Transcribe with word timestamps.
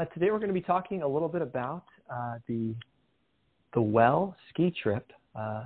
Uh, 0.00 0.06
today 0.14 0.30
we're 0.30 0.38
going 0.38 0.48
to 0.48 0.54
be 0.54 0.62
talking 0.62 1.02
a 1.02 1.06
little 1.06 1.28
bit 1.28 1.42
about 1.42 1.84
uh, 2.10 2.36
the 2.48 2.74
the 3.74 3.82
Well 3.82 4.34
ski 4.48 4.72
trip 4.82 5.12
uh, 5.34 5.64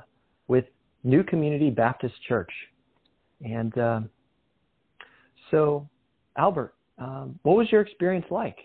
with 0.48 0.64
New 1.04 1.22
Community 1.22 1.70
Baptist 1.70 2.14
Church, 2.26 2.50
and 3.44 3.78
um, 3.78 4.10
so 5.52 5.88
Albert, 6.36 6.74
um, 6.98 7.38
what 7.44 7.56
was 7.56 7.70
your 7.70 7.80
experience 7.80 8.26
like? 8.28 8.56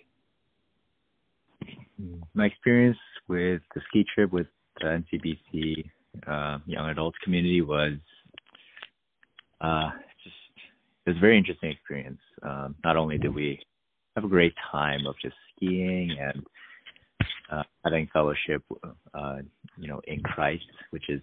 My 2.34 2.48
experience 2.48 2.98
with 3.28 3.62
the 3.76 3.82
ski 3.90 4.04
trip 4.16 4.32
with 4.32 4.48
the 4.82 5.04
NCBC 5.14 5.86
uh, 6.26 6.58
young 6.66 6.90
adults 6.90 7.18
community 7.24 7.62
was 7.62 7.94
uh, 9.62 9.90
just 10.24 10.36
it 11.06 11.12
was 11.12 11.18
a 11.18 11.22
very 11.22 11.38
interesting 11.38 11.70
experience. 11.70 12.22
Um, 12.42 12.76
not 12.84 12.98
only 12.98 13.20
did 13.20 13.36
we 13.36 13.60
have 14.16 14.26
a 14.26 14.28
great 14.28 14.56
time 14.72 15.06
of 15.06 15.14
just 15.22 15.36
skiing 15.60 16.16
and 16.20 16.44
uh, 17.52 17.64
having 17.84 18.08
fellowship, 18.14 18.64
uh, 19.14 19.38
you 19.78 19.88
know, 19.88 20.02
in 20.08 20.22
Christ, 20.22 20.66
which 20.92 21.10
is 21.10 21.22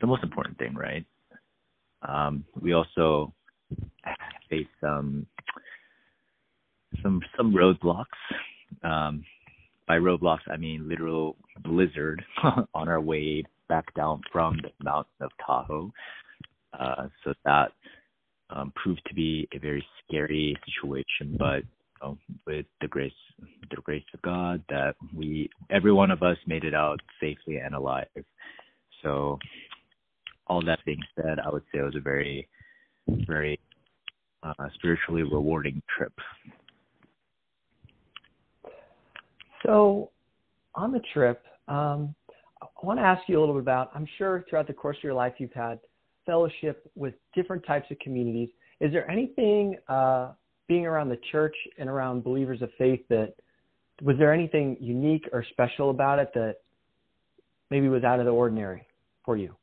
the 0.00 0.06
most 0.06 0.22
important 0.22 0.58
thing, 0.58 0.74
right? 0.74 1.04
Um, 2.06 2.44
we 2.60 2.72
also 2.72 3.32
faced 4.50 4.68
some 4.80 5.26
some 7.02 7.20
some 7.36 7.54
roadblocks. 7.54 8.04
Um, 8.82 9.24
by 9.86 9.98
roadblocks, 9.98 10.50
I 10.50 10.56
mean 10.56 10.88
literal 10.88 11.36
blizzard 11.62 12.24
on 12.74 12.88
our 12.88 13.00
way 13.00 13.44
back 13.68 13.92
down 13.94 14.20
from 14.30 14.58
the 14.62 14.70
mountain 14.84 15.12
of 15.20 15.30
Tahoe. 15.44 15.92
Uh, 16.78 17.08
so 17.24 17.34
that 17.44 17.72
um, 18.50 18.72
proved 18.74 19.02
to 19.06 19.14
be 19.14 19.48
a 19.54 19.58
very 19.58 19.84
scary 20.04 20.56
situation, 20.66 21.36
but 21.38 21.62
know, 22.02 22.18
with 22.46 22.66
the 22.80 22.88
grace 22.88 23.12
the 23.70 23.76
grace 23.82 24.04
of 24.14 24.22
God 24.22 24.62
that 24.68 24.94
we 25.14 25.48
every 25.70 25.92
one 25.92 26.10
of 26.10 26.22
us 26.22 26.36
made 26.46 26.64
it 26.64 26.74
out 26.74 27.00
safely 27.20 27.56
and 27.56 27.74
alive. 27.74 28.06
So 29.02 29.38
all 30.46 30.64
that 30.64 30.80
being 30.84 31.02
said, 31.16 31.38
I 31.44 31.50
would 31.50 31.62
say 31.72 31.78
it 31.78 31.82
was 31.82 31.96
a 31.96 32.00
very 32.00 32.48
very 33.26 33.58
uh, 34.42 34.68
spiritually 34.74 35.22
rewarding 35.22 35.82
trip. 35.96 36.12
So 39.64 40.10
on 40.74 40.92
the 40.92 41.00
trip, 41.12 41.42
um, 41.68 42.14
I 42.60 42.66
want 42.82 42.98
to 42.98 43.04
ask 43.04 43.22
you 43.28 43.38
a 43.38 43.40
little 43.40 43.54
bit 43.54 43.62
about. 43.62 43.90
I'm 43.94 44.06
sure 44.18 44.44
throughout 44.48 44.66
the 44.66 44.72
course 44.72 44.96
of 44.96 45.04
your 45.04 45.14
life 45.14 45.34
you've 45.38 45.52
had 45.52 45.78
fellowship 46.26 46.88
with 46.94 47.14
different 47.34 47.64
types 47.66 47.90
of 47.90 47.98
communities. 47.98 48.48
Is 48.80 48.92
there 48.92 49.08
anything 49.10 49.76
uh, 49.88 50.32
being 50.72 50.86
around 50.86 51.10
the 51.10 51.18
church 51.30 51.54
and 51.78 51.86
around 51.86 52.24
believers 52.24 52.62
of 52.62 52.70
faith 52.78 53.02
that 53.10 53.34
was 54.00 54.16
there 54.18 54.32
anything 54.32 54.74
unique 54.80 55.28
or 55.30 55.44
special 55.50 55.90
about 55.90 56.18
it 56.18 56.30
that 56.32 56.56
maybe 57.70 57.90
was 57.90 58.04
out 58.04 58.18
of 58.18 58.24
the 58.24 58.30
ordinary 58.30 58.86
for 59.22 59.36
you? 59.36 59.54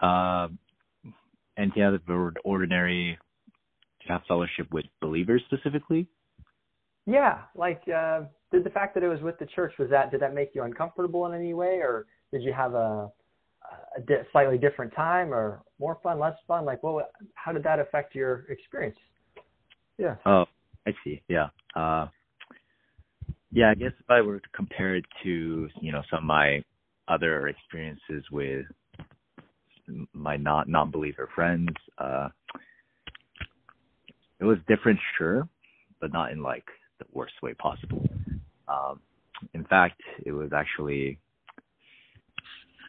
Uh, 0.00 0.48
anything 1.58 1.82
out 1.82 1.92
of 1.92 2.00
the 2.06 2.32
ordinary 2.42 3.18
to 4.00 4.08
have 4.08 4.22
fellowship 4.26 4.66
with 4.72 4.86
believers 5.02 5.42
specifically? 5.46 6.08
Yeah, 7.04 7.40
like 7.54 7.82
uh, 7.94 8.22
did 8.50 8.64
the 8.64 8.70
fact 8.70 8.94
that 8.94 9.02
it 9.02 9.08
was 9.08 9.20
with 9.20 9.38
the 9.38 9.46
church 9.54 9.74
was 9.78 9.90
that 9.90 10.10
did 10.10 10.20
that 10.20 10.32
make 10.32 10.52
you 10.54 10.62
uncomfortable 10.62 11.26
in 11.26 11.34
any 11.34 11.52
way, 11.52 11.80
or 11.82 12.06
did 12.32 12.42
you 12.42 12.54
have 12.54 12.72
a 12.72 13.10
a 13.96 14.00
di- 14.00 14.22
slightly 14.32 14.56
different 14.56 14.94
time 14.94 15.34
or 15.34 15.62
more 15.84 15.98
fun, 16.02 16.18
less 16.18 16.36
fun? 16.48 16.64
Like, 16.64 16.82
what? 16.82 17.12
How 17.34 17.52
did 17.52 17.62
that 17.64 17.78
affect 17.78 18.14
your 18.14 18.46
experience? 18.48 18.96
Yeah. 19.98 20.16
Oh, 20.24 20.46
I 20.86 20.92
see. 21.04 21.20
Yeah. 21.28 21.48
Uh, 21.76 22.06
yeah. 23.52 23.70
I 23.70 23.74
guess 23.74 23.92
if 24.00 24.08
I 24.08 24.22
were 24.22 24.40
to 24.40 24.48
compare 24.56 24.96
it 24.96 25.04
to 25.24 25.68
you 25.82 25.92
know 25.92 26.00
some 26.10 26.20
of 26.20 26.24
my 26.24 26.62
other 27.08 27.48
experiences 27.48 28.24
with 28.32 28.64
my 30.14 30.38
not 30.38 30.68
non-believer 30.68 31.28
friends, 31.34 31.68
uh, 31.98 32.30
it 34.40 34.44
was 34.44 34.56
different, 34.66 34.98
sure, 35.18 35.46
but 36.00 36.10
not 36.14 36.32
in 36.32 36.42
like 36.42 36.64
the 36.98 37.04
worst 37.12 37.34
way 37.42 37.52
possible. 37.52 38.08
Um, 38.68 39.00
in 39.52 39.64
fact, 39.64 40.00
it 40.24 40.32
was 40.32 40.50
actually 40.54 41.18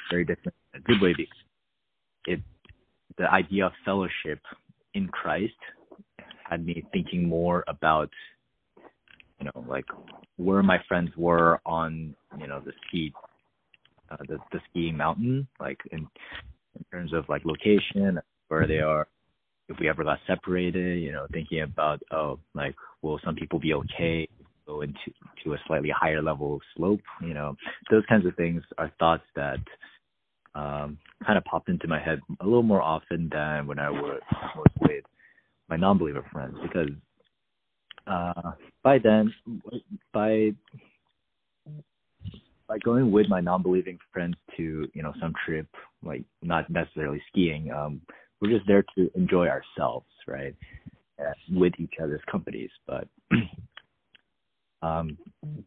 very 0.09 0.23
different 0.23 0.55
a 0.73 0.79
good 0.79 1.01
way 1.01 1.13
because 1.17 1.41
it 2.28 2.39
the 3.18 3.31
idea 3.31 3.66
of 3.66 3.72
fellowship 3.84 4.40
in 4.94 5.08
Christ 5.08 5.53
had 6.50 6.66
me 6.66 6.84
thinking 6.92 7.28
more 7.28 7.64
about 7.68 8.09
you 9.40 9.46
know 9.46 9.66
like 9.68 9.86
where 10.38 10.64
my 10.64 10.78
friends 10.88 11.12
were 11.18 11.59
on 11.66 12.16
you 12.40 12.48
know 12.48 12.62
the 12.62 12.72
ski 12.88 13.14
uh, 14.09 14.18
the 14.28 14.38
the 14.52 14.59
skiing 14.70 14.96
mountain 14.96 15.48
like 15.59 15.80
in 15.92 16.08
in 16.78 16.86
terms 16.92 17.14
of 17.14 17.28
like 17.30 17.44
location 17.46 18.20
where 18.48 18.68
they 18.68 18.80
are 18.80 19.08
if 19.68 19.78
we 19.80 19.90
ever 19.90 20.03
got 20.03 20.20
separated 20.28 21.02
you 21.02 21.12
know 21.12 21.26
thinking 21.34 21.62
about 21.62 22.02
oh 22.12 22.40
like 22.53 22.76
will 23.02 23.20
some 23.26 23.36
people 23.36 23.59
be 23.59 23.74
okay 23.74 24.28
go 24.66 24.82
into 24.82 24.97
to 25.44 25.53
a 25.53 25.58
slightly 25.68 25.90
higher 25.90 26.22
level 26.22 26.59
slope 26.76 27.02
you 27.22 27.34
know? 27.34 27.56
Those 27.92 28.06
kinds 28.08 28.26
of 28.26 28.36
things 28.36 28.64
are 28.78 28.92
thoughts 29.00 29.24
that 29.36 29.59
um, 30.55 30.97
kind 31.25 31.38
of 31.38 31.43
popped 31.45 31.69
into 31.69 31.88
my 31.88 31.99
head 31.99 32.19
a 32.39 32.45
little 32.45 32.63
more 32.63 32.81
often 32.81 33.29
than 33.31 33.67
when 33.67 33.79
I 33.79 33.89
was, 33.89 34.21
with 34.81 35.03
my 35.69 35.75
non-believer 35.75 36.25
friends 36.31 36.55
because 36.63 36.89
uh, 38.07 38.51
by 38.83 38.99
then, 38.99 39.33
by 40.13 40.51
by 42.67 42.77
going 42.79 43.11
with 43.11 43.27
my 43.29 43.41
non-believing 43.41 43.97
friends 44.11 44.35
to 44.57 44.88
you 44.93 45.03
know 45.03 45.13
some 45.19 45.33
trip, 45.45 45.67
like 46.03 46.23
not 46.41 46.69
necessarily 46.69 47.22
skiing, 47.29 47.72
um, 47.72 48.01
we're 48.39 48.51
just 48.51 48.67
there 48.67 48.83
to 48.95 49.09
enjoy 49.16 49.47
ourselves, 49.47 50.07
right, 50.27 50.55
uh, 51.19 51.33
with 51.51 51.73
each 51.79 51.93
other's 52.01 52.22
companies. 52.29 52.69
But 52.85 53.07
um, 54.81 55.17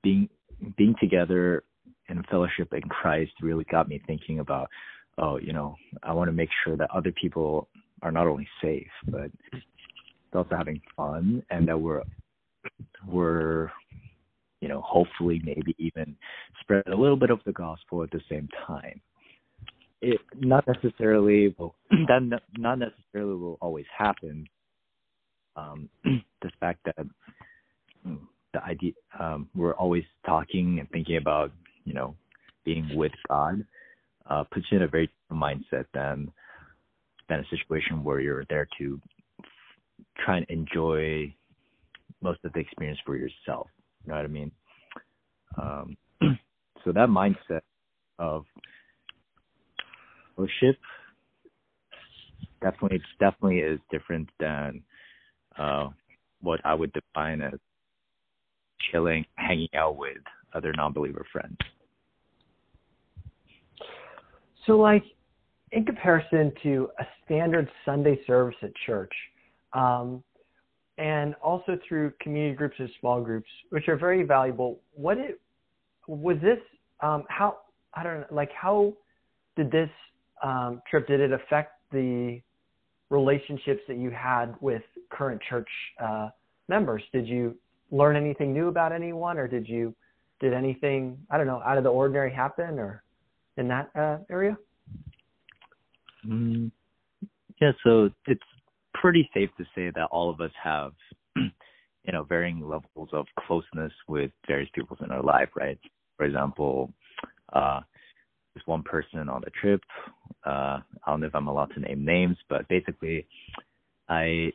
being 0.03 0.29
being 0.77 0.95
together 1.01 1.65
and 2.09 2.27
fellowship 2.27 2.73
in 2.73 2.83
Christ 2.83 3.33
really 3.43 3.65
got 3.65 3.89
me 3.89 4.01
thinking 4.07 4.41
about, 4.41 4.69
oh, 5.19 5.39
you 5.39 5.53
know, 5.53 5.77
I 6.03 6.13
want 6.13 6.29
to 6.29 6.33
make 6.33 6.51
sure 6.65 6.77
that 6.77 6.91
other 6.91 7.13
people 7.13 7.69
are 8.03 8.13
not 8.13 8.27
only 8.27 8.49
safe, 8.63 8.87
but 9.09 9.31
also 10.35 10.57
having 10.57 10.81
fun 10.97 11.43
and 11.51 11.67
that 11.69 11.79
we're 11.79 12.03
we're 13.07 13.71
you 14.61 14.69
know 14.69 14.81
hopefully 14.83 15.41
maybe 15.45 15.75
even 15.79 16.17
spread 16.61 16.87
a 16.89 16.97
little 16.97 17.17
bit 17.17 17.31
of 17.31 17.41
the 17.47 17.53
gospel 17.53 18.03
at 18.03 18.11
the 18.11 18.21
same 18.31 18.49
time. 18.67 19.01
It 20.01 20.21
not 20.37 20.65
necessarily 20.67 21.55
will 21.59 21.75
that 21.91 22.41
not 22.57 22.79
necessarily 22.79 23.35
will 23.35 23.59
always 23.61 23.87
happen. 23.97 24.47
Um 25.57 25.89
the 26.05 26.51
fact 26.61 26.81
that 26.85 27.07
mm, 28.07 28.19
the 28.53 28.63
idea 28.63 28.93
um 29.19 29.49
we're 29.55 29.75
always 29.75 30.05
talking 30.27 30.79
and 30.79 30.89
thinking 30.91 31.17
about 31.17 31.53
you 31.89 31.95
know, 31.95 32.15
being 32.65 32.89
with 32.95 33.13
God, 33.29 33.65
uh, 34.29 34.45
puts 34.53 34.67
you 34.71 34.77
in 34.77 34.83
a 34.85 34.89
very 34.89 35.11
different 35.29 35.65
mindset 35.73 35.87
than 35.95 36.31
than 37.29 37.41
a 37.41 37.49
situation 37.49 38.05
where 38.05 38.21
you're 38.21 38.45
there 38.49 38.69
to 38.79 39.01
try 40.25 40.37
and 40.39 40.47
enjoy 40.49 41.35
most 42.23 42.41
of 42.45 42.53
the 42.53 42.61
experience 42.61 42.99
for 43.05 43.17
yourself. 43.17 43.69
You 44.05 44.11
know 44.11 44.17
what 44.17 44.25
I 44.25 44.29
mean? 44.29 44.53
Um, 45.61 45.97
so 46.85 46.93
that 46.93 47.09
mindset 47.09 47.61
of 48.19 48.45
worship 50.37 50.77
definitely 52.61 53.01
definitely 53.19 53.59
is 53.61 53.81
different 53.91 54.29
than 54.39 54.83
uh, 55.59 55.89
what 56.41 56.61
I 56.65 56.75
would 56.75 56.93
define 56.93 57.41
as 57.41 57.59
chilling, 58.91 59.25
hanging 59.37 59.69
out 59.75 59.97
with 59.97 60.19
other 60.55 60.73
non-believer 60.77 61.27
friends. 61.33 61.57
So, 64.69 64.77
like, 64.77 65.05
in 65.73 65.87
comparison 65.87 66.53
to 66.63 66.91
a 67.01 67.05
standard 67.25 67.71
Sunday 67.87 68.21
service 68.27 68.55
at 68.63 68.71
church, 68.85 69.13
um, 69.73 70.23
and 70.99 71.35
also 71.43 71.79
through 71.89 72.13
community 72.21 72.55
groups 72.55 72.77
and 72.79 72.91
small 73.01 73.23
groups, 73.23 73.49
which 73.71 73.89
are 73.89 73.97
very 73.97 74.25
valuable, 74.25 74.79
what 74.93 75.17
it 75.17 75.41
was 76.07 76.37
this? 76.43 76.59
Um, 77.01 77.25
how 77.29 77.59
I 77.95 78.03
don't 78.03 78.21
know, 78.21 78.27
like, 78.31 78.51
how 78.53 78.93
did 79.57 79.71
this 79.71 79.89
um, 80.43 80.83
trip 80.91 81.07
did 81.07 81.21
it 81.21 81.33
affect 81.33 81.73
the 81.91 82.43
relationships 83.09 83.81
that 83.89 83.97
you 83.97 84.11
had 84.11 84.55
with 84.61 84.83
current 85.11 85.41
church 85.49 85.69
uh, 85.99 86.29
members? 86.69 87.03
Did 87.11 87.27
you 87.27 87.57
learn 87.91 88.17
anything 88.17 88.53
new 88.53 88.69
about 88.69 88.93
anyone, 88.93 89.39
or 89.39 89.49
did 89.49 89.67
you 89.67 89.95
did 90.41 90.53
anything 90.53 91.17
I 91.31 91.39
don't 91.39 91.47
know 91.47 91.63
out 91.65 91.79
of 91.79 91.85
the 91.85 91.91
ordinary 91.91 92.31
happen, 92.31 92.79
or 92.79 93.03
in 93.59 93.69
that 93.69 93.91
uh, 93.95 94.19
area? 94.31 94.57
Mm, 96.27 96.71
yeah, 97.61 97.73
so 97.85 98.09
it's 98.27 98.41
pretty 98.95 99.29
safe 99.35 99.51
to 99.59 99.65
say 99.75 99.91
that 99.95 100.09
all 100.11 100.31
of 100.31 100.41
us 100.41 100.51
have, 100.63 100.93
you 101.37 102.13
know 102.13 102.25
varying 102.25 102.61
levels 102.61 103.11
of 103.13 103.27
closeness 103.47 103.93
with 104.09 104.31
various 104.47 104.71
people 104.75 104.97
in 105.05 105.11
our 105.11 105.23
life, 105.23 105.49
right? 105.57 105.79
For 106.17 106.25
example, 106.25 106.93
uh, 107.53 107.81
there's 108.55 108.67
one 108.67 108.83
person 108.83 109.29
on 109.29 109.43
the 109.45 109.51
trip. 109.61 109.81
Uh, 110.47 110.81
I 111.07 111.11
don't 111.11 111.21
know 111.21 111.27
if 111.27 111.35
I'm 111.35 111.49
allowed 111.49 111.73
to 111.75 111.81
name 111.81 112.05
names, 112.05 112.37
but 112.49 112.67
basically, 112.69 113.27
I 114.09 114.53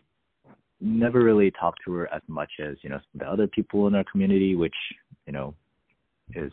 never 0.82 1.24
really 1.24 1.52
talked 1.52 1.80
to 1.86 1.94
her 1.94 2.14
as 2.14 2.22
much 2.28 2.52
as 2.60 2.76
you 2.82 2.90
know 2.90 3.00
the 3.16 3.26
other 3.26 3.48
people 3.48 3.88
in 3.88 3.96
our 3.96 4.04
community, 4.10 4.56
which 4.56 4.76
you 5.26 5.34
know 5.34 5.54
is 6.36 6.52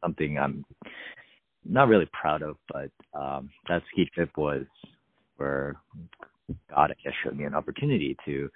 something 0.00 0.38
I'm 0.38 0.64
not 1.64 1.88
really 1.88 2.08
proud 2.12 2.42
of. 2.42 2.56
But 2.72 2.90
um, 3.18 3.50
that 3.68 3.82
ski 3.90 4.08
trip 4.14 4.30
was 4.36 4.64
where 5.36 5.76
God, 6.74 6.90
I 6.90 6.94
guess, 7.02 7.12
showed 7.24 7.36
me 7.36 7.44
an 7.44 7.54
opportunity 7.54 8.16
to 8.24 8.30
you 8.30 8.50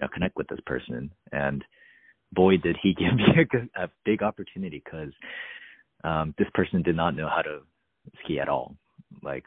know 0.00 0.08
connect 0.12 0.36
with 0.36 0.48
this 0.48 0.60
person, 0.66 1.10
and 1.32 1.64
boy, 2.32 2.56
did 2.56 2.76
he 2.82 2.94
give 2.98 3.14
me 3.14 3.24
a, 3.76 3.84
a 3.84 3.90
big 4.04 4.22
opportunity 4.22 4.82
because 4.84 5.12
um, 6.04 6.34
this 6.38 6.48
person 6.54 6.82
did 6.82 6.96
not 6.96 7.16
know 7.16 7.28
how 7.28 7.42
to 7.42 7.60
ski 8.22 8.38
at 8.40 8.48
all. 8.48 8.76
Like 9.22 9.44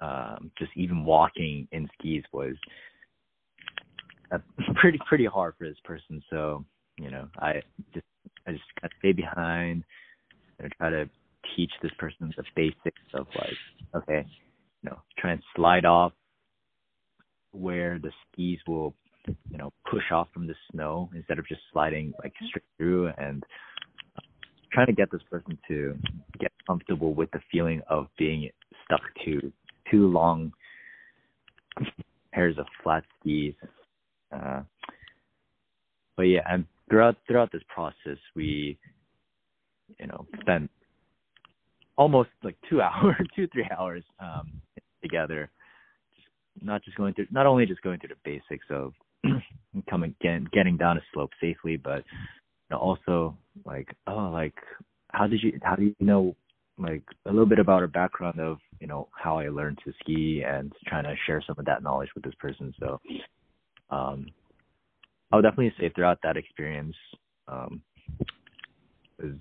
um, 0.00 0.50
just 0.58 0.72
even 0.76 1.04
walking 1.04 1.68
in 1.72 1.88
skis 1.98 2.24
was 2.32 2.54
pretty 4.76 4.98
pretty 5.06 5.26
hard 5.26 5.54
for 5.58 5.68
this 5.68 5.78
person. 5.84 6.22
So 6.30 6.64
you 6.98 7.10
know, 7.10 7.28
I 7.38 7.62
just 7.94 8.06
I 8.46 8.52
just 8.52 8.64
kind 8.80 8.92
of 8.92 8.98
stay 8.98 9.12
behind 9.12 9.84
and 10.58 10.72
try 10.78 10.90
to 10.90 11.08
teach 11.56 11.70
this 11.82 11.92
person 11.98 12.32
the 12.36 12.44
basics 12.54 13.02
of 13.14 13.26
like, 13.36 13.56
okay, 14.02 14.26
you 14.82 14.90
know, 14.90 14.98
try 15.18 15.32
and 15.32 15.42
slide 15.54 15.84
off 15.84 16.12
where 17.52 17.98
the 17.98 18.10
skis 18.32 18.58
will, 18.66 18.94
you 19.26 19.58
know, 19.58 19.72
push 19.90 20.04
off 20.10 20.28
from 20.32 20.46
the 20.46 20.54
snow 20.70 21.10
instead 21.14 21.38
of 21.38 21.46
just 21.46 21.60
sliding 21.72 22.12
like 22.22 22.32
straight 22.48 22.64
through 22.78 23.10
and 23.18 23.44
trying 24.72 24.86
to 24.86 24.92
get 24.92 25.10
this 25.10 25.22
person 25.30 25.58
to 25.68 25.96
get 26.40 26.50
comfortable 26.66 27.14
with 27.14 27.30
the 27.32 27.40
feeling 27.50 27.82
of 27.88 28.06
being 28.18 28.48
stuck 28.84 29.02
to 29.24 29.52
two 29.90 30.08
long 30.08 30.52
pairs 32.32 32.56
of 32.58 32.66
flat 32.82 33.04
skis. 33.20 33.54
Uh, 34.34 34.62
but 36.16 36.22
yeah, 36.22 36.40
and 36.48 36.64
throughout 36.88 37.16
throughout 37.26 37.52
this 37.52 37.62
process, 37.68 38.18
we, 38.34 38.78
you 39.98 40.06
know, 40.06 40.26
spent 40.40 40.70
almost 41.96 42.30
like 42.42 42.56
two 42.68 42.80
hours, 42.82 43.26
two 43.34 43.46
three 43.48 43.68
hours 43.76 44.04
um, 44.20 44.60
together, 45.02 45.50
just 46.14 46.28
not 46.64 46.84
just 46.84 46.96
going 46.96 47.14
through, 47.14 47.26
not 47.30 47.46
only 47.46 47.66
just 47.66 47.82
going 47.82 47.98
through 47.98 48.10
the 48.10 48.14
basics 48.24 48.66
of 48.70 48.92
coming 49.90 50.14
getting 50.20 50.46
getting 50.52 50.76
down 50.76 50.96
a 50.96 51.02
slope 51.12 51.30
safely, 51.40 51.76
but 51.76 52.04
you 52.06 52.70
know, 52.70 52.78
also 52.78 53.36
like 53.64 53.88
oh 54.06 54.30
like 54.32 54.54
how 55.08 55.26
did 55.26 55.42
you 55.42 55.58
how 55.62 55.76
do 55.76 55.84
you 55.84 55.94
know 56.00 56.34
like 56.78 57.02
a 57.26 57.30
little 57.30 57.46
bit 57.46 57.58
about 57.58 57.80
her 57.80 57.86
background 57.86 58.40
of 58.40 58.58
you 58.80 58.86
know 58.86 59.08
how 59.12 59.38
I 59.38 59.48
learned 59.48 59.78
to 59.84 59.92
ski 60.00 60.42
and 60.46 60.72
trying 60.86 61.04
to 61.04 61.14
share 61.26 61.42
some 61.46 61.56
of 61.58 61.64
that 61.66 61.82
knowledge 61.82 62.08
with 62.14 62.24
this 62.24 62.34
person. 62.38 62.74
So 62.80 63.00
um, 63.90 64.26
I 65.30 65.36
would 65.36 65.42
definitely 65.42 65.74
say 65.78 65.90
throughout 65.94 66.18
that 66.22 66.36
experience 66.36 66.96
um, 67.48 67.82
was 69.22 69.36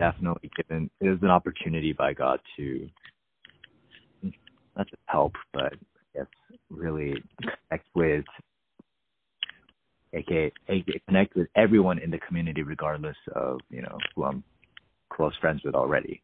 definitely 0.00 0.50
given 0.56 0.90
an 1.00 1.30
opportunity 1.30 1.92
by 1.92 2.12
God 2.14 2.40
to 2.56 2.88
not 4.76 4.88
just 4.88 5.02
help, 5.06 5.34
but 5.52 5.74
I 5.74 6.18
guess 6.18 6.26
really 6.70 7.14
connect 7.68 7.86
with 7.94 8.24
aka, 10.14 10.50
aka 10.68 11.00
connect 11.06 11.36
with 11.36 11.48
everyone 11.54 11.98
in 11.98 12.10
the 12.10 12.18
community 12.18 12.62
regardless 12.62 13.16
of 13.36 13.60
you 13.68 13.82
know 13.82 13.98
who 14.16 14.24
I'm 14.24 14.42
close 15.12 15.34
friends 15.40 15.60
with 15.64 15.74
already. 15.74 16.22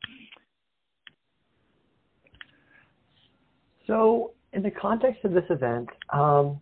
So 3.86 4.32
in 4.52 4.62
the 4.62 4.70
context 4.70 5.24
of 5.24 5.32
this 5.32 5.44
event, 5.50 5.88
um, 6.12 6.60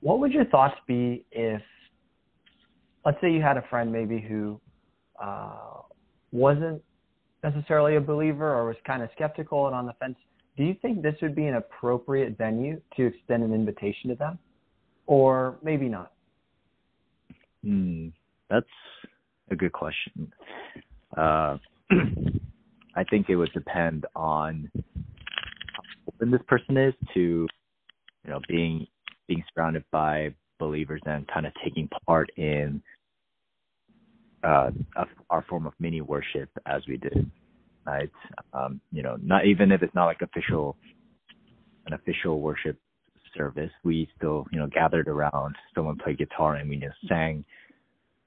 what 0.00 0.18
would 0.18 0.32
your 0.32 0.44
thoughts 0.46 0.76
be 0.86 1.24
if, 1.30 1.62
let's 3.06 3.18
say, 3.20 3.30
you 3.30 3.40
had 3.40 3.56
a 3.56 3.64
friend 3.70 3.90
maybe 3.90 4.20
who 4.20 4.60
uh, 5.20 5.82
wasn't 6.32 6.82
necessarily 7.42 7.96
a 7.96 8.00
believer 8.00 8.52
or 8.52 8.66
was 8.66 8.76
kind 8.86 9.02
of 9.02 9.10
skeptical 9.14 9.66
and 9.66 9.74
on 9.74 9.86
the 9.86 9.92
fence? 9.94 10.16
Do 10.56 10.64
you 10.64 10.74
think 10.82 11.02
this 11.02 11.14
would 11.22 11.34
be 11.34 11.46
an 11.46 11.54
appropriate 11.54 12.36
venue 12.36 12.80
to 12.96 13.06
extend 13.06 13.44
an 13.44 13.54
invitation 13.54 14.10
to 14.10 14.16
them, 14.16 14.38
or 15.06 15.56
maybe 15.62 15.88
not? 15.88 16.12
Hmm, 17.62 18.08
that's 18.50 18.66
a 19.50 19.56
good 19.56 19.72
question. 19.72 20.32
Uh, 21.16 21.58
I 22.96 23.04
think 23.04 23.28
it 23.28 23.36
would 23.36 23.52
depend 23.52 24.06
on 24.16 24.70
how 24.74 25.82
open 26.08 26.30
this 26.32 26.40
person 26.48 26.76
is 26.76 26.94
to 27.14 27.20
you 27.20 28.30
know 28.30 28.40
being 28.48 28.86
being 29.28 29.44
surrounded 29.54 29.84
by 29.92 30.34
believers 30.58 31.00
and 31.06 31.26
kind 31.28 31.46
of 31.46 31.52
taking 31.62 31.88
part 32.06 32.30
in 32.36 32.82
uh, 34.44 34.70
our 35.30 35.44
form 35.48 35.66
of 35.66 35.72
mini 35.78 36.00
worship 36.00 36.48
as 36.66 36.82
we 36.88 36.96
did 36.96 37.30
right 37.86 38.10
um, 38.52 38.80
you 38.92 39.02
know 39.02 39.16
not 39.22 39.46
even 39.46 39.72
if 39.72 39.82
it's 39.82 39.94
not 39.94 40.06
like 40.06 40.22
official 40.22 40.76
an 41.86 41.92
official 41.92 42.40
worship 42.40 42.78
service 43.36 43.70
we 43.84 44.08
still 44.16 44.46
you 44.52 44.58
know 44.58 44.68
gathered 44.68 45.08
around 45.08 45.54
someone 45.74 45.96
played 45.96 46.18
guitar 46.18 46.56
and 46.56 46.68
we 46.68 46.76
just 46.76 46.96
sang 47.08 47.44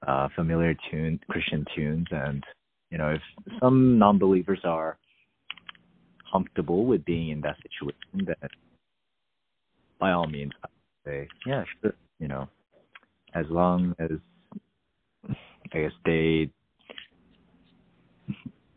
uh, 0.06 0.28
familiar 0.34 0.74
tune 0.90 1.18
christian 1.28 1.64
tunes 1.74 2.06
and 2.10 2.44
you 2.90 2.98
know 2.98 3.10
if 3.10 3.22
some 3.60 3.98
non-believers 3.98 4.60
are 4.64 4.98
comfortable 6.32 6.86
with 6.86 7.04
being 7.04 7.28
in 7.28 7.40
that 7.42 7.56
situation, 7.62 8.26
then 8.26 8.48
by 10.00 10.12
all 10.12 10.26
means, 10.26 10.52
I 10.64 10.68
say, 11.04 11.28
yeah, 11.46 11.64
sure. 11.80 11.92
You 12.18 12.28
know, 12.28 12.48
as 13.34 13.44
long 13.50 13.94
as 13.98 14.10
I 15.74 15.82
guess 15.82 15.92
they 16.04 16.50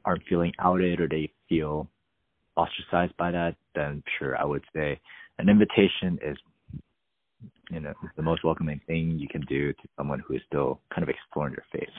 aren't 0.05 0.23
feeling 0.29 0.53
outed 0.59 0.99
or 0.99 1.07
they 1.07 1.31
feel 1.49 1.87
ostracized 2.55 3.15
by 3.17 3.31
that, 3.31 3.55
then 3.73 4.03
sure, 4.17 4.37
I 4.37 4.45
would 4.45 4.63
say 4.73 4.99
an 5.39 5.49
invitation 5.49 6.19
is, 6.23 6.37
you 7.69 7.79
know, 7.79 7.93
the 8.15 8.21
most 8.21 8.43
welcoming 8.43 8.79
thing 8.87 9.17
you 9.19 9.27
can 9.27 9.41
do 9.41 9.73
to 9.73 9.79
someone 9.97 10.19
who 10.25 10.35
is 10.35 10.41
still 10.47 10.79
kind 10.93 11.03
of 11.03 11.09
exploring 11.09 11.53
their 11.53 11.65
faith. 11.71 11.93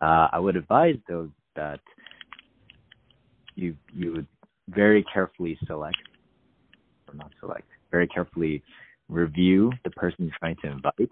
Uh, 0.00 0.28
I 0.32 0.38
would 0.38 0.56
advise 0.56 0.96
though 1.08 1.30
that 1.54 1.80
you 3.54 3.76
you 3.94 4.12
would 4.12 4.26
very 4.68 5.04
carefully 5.12 5.58
select, 5.66 5.98
or 7.06 7.14
not 7.14 7.30
select, 7.38 7.68
very 7.90 8.08
carefully 8.08 8.62
review 9.08 9.70
the 9.84 9.90
person 9.90 10.24
you're 10.24 10.34
trying 10.38 10.56
to 10.62 10.70
invite. 10.70 11.10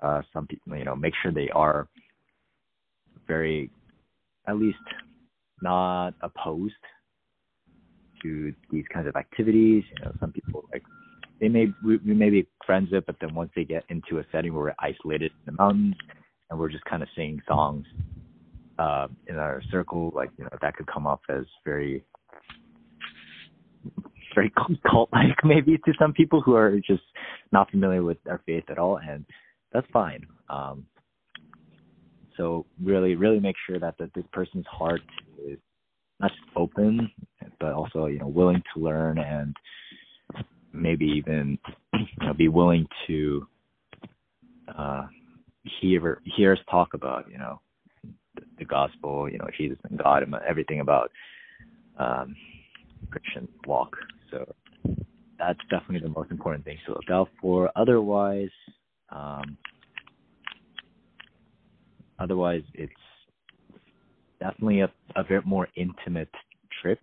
Uh, 0.00 0.22
some 0.32 0.46
people, 0.46 0.76
you 0.76 0.84
know, 0.84 0.96
make 0.96 1.12
sure 1.22 1.30
they 1.30 1.50
are 1.50 1.86
very, 3.28 3.70
at 4.48 4.56
least, 4.58 4.78
not 5.62 6.14
opposed 6.22 6.74
to 8.22 8.52
these 8.72 8.84
kinds 8.92 9.06
of 9.06 9.16
activities. 9.16 9.84
You 9.96 10.04
know, 10.04 10.12
some 10.20 10.32
people 10.32 10.64
like 10.72 10.82
they 11.40 11.48
may 11.48 11.66
we, 11.84 11.98
we 11.98 12.14
may 12.14 12.30
be 12.30 12.48
friends 12.66 12.90
with, 12.90 13.06
but 13.06 13.16
then 13.20 13.34
once 13.34 13.50
they 13.54 13.64
get 13.64 13.84
into 13.88 14.18
a 14.18 14.24
setting 14.32 14.52
where 14.52 14.64
we're 14.64 14.74
isolated 14.80 15.30
in 15.32 15.54
the 15.54 15.62
mountains 15.62 15.94
and 16.50 16.58
we're 16.58 16.70
just 16.70 16.84
kind 16.84 17.02
of 17.02 17.08
singing 17.14 17.40
songs 17.46 17.86
uh, 18.78 19.06
in 19.28 19.36
our 19.36 19.62
circle, 19.70 20.12
like 20.14 20.30
you 20.38 20.44
know, 20.44 20.50
that 20.60 20.74
could 20.76 20.86
come 20.86 21.06
off 21.06 21.20
as 21.28 21.44
very 21.64 22.04
very 24.34 24.52
cult 24.90 25.08
like 25.12 25.36
maybe 25.44 25.78
to 25.78 25.92
some 25.98 26.12
people 26.12 26.40
who 26.40 26.54
are 26.54 26.76
just 26.86 27.02
not 27.52 27.70
familiar 27.70 28.02
with 28.02 28.18
our 28.28 28.40
faith 28.46 28.64
at 28.68 28.78
all 28.78 28.98
and 28.98 29.24
that's 29.72 29.86
fine 29.92 30.24
um 30.50 30.84
so 32.38 32.64
really 32.82 33.14
really 33.14 33.38
make 33.38 33.56
sure 33.66 33.78
that, 33.78 33.98
that 33.98 34.14
this 34.14 34.24
person's 34.32 34.64
heart 34.66 35.02
is 35.46 35.58
not 36.20 36.30
just 36.30 36.56
open 36.56 37.10
but 37.60 37.72
also 37.72 38.06
you 38.06 38.18
know 38.18 38.28
willing 38.28 38.62
to 38.74 38.80
learn 38.80 39.18
and 39.18 39.54
maybe 40.72 41.04
even 41.04 41.58
you 41.92 42.26
know 42.26 42.32
be 42.32 42.48
willing 42.48 42.86
to 43.06 43.46
uh 44.76 45.06
hear 45.80 46.22
hear 46.24 46.52
us 46.52 46.58
talk 46.70 46.94
about 46.94 47.30
you 47.30 47.36
know 47.36 47.60
the, 48.36 48.42
the 48.60 48.64
gospel 48.64 49.28
you 49.30 49.36
know 49.36 49.48
jesus 49.58 49.78
and 49.90 49.98
god 49.98 50.22
and 50.22 50.34
everything 50.48 50.80
about 50.80 51.10
um 51.98 52.34
Christian 53.10 53.48
walk. 53.66 53.96
So 54.30 54.54
that's 55.38 55.58
definitely 55.70 56.00
the 56.00 56.14
most 56.14 56.30
important 56.30 56.64
thing 56.64 56.78
to 56.86 56.92
look 56.92 57.10
out 57.10 57.28
for. 57.40 57.70
Otherwise, 57.76 58.50
um, 59.10 59.56
otherwise 62.18 62.62
it's 62.74 62.92
definitely 64.40 64.80
a, 64.80 64.92
a 65.16 65.24
bit 65.24 65.46
more 65.46 65.68
intimate 65.76 66.30
trip. 66.80 67.00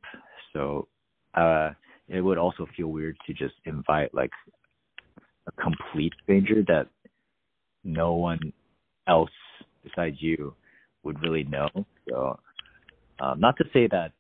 So 0.54 0.88
uh, 1.34 1.72
it 2.08 2.22
would 2.22 2.38
also 2.38 2.68
feel 2.76 2.88
weird 2.88 3.18
to 3.28 3.34
just 3.34 3.56
invite 3.66 4.14
like 4.14 4.32
a 5.48 5.62
complete 5.62 6.14
stranger 6.24 6.64
that 6.68 6.88
no 7.84 8.14
one 8.14 8.54
else 9.08 9.30
besides 9.84 10.18
you 10.20 10.54
would 11.04 11.22
really 11.22 11.44
know. 11.44 11.70
So, 12.10 12.40
um, 13.20 13.40
not 13.40 13.56
to 13.58 13.66
say 13.72 13.88
that 13.92 14.12